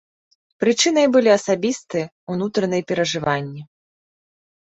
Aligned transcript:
Прычынай 0.61 1.05
былі 1.15 1.29
асабістыя, 1.39 2.05
унутраныя 2.35 2.83
перажыванні. 2.93 3.61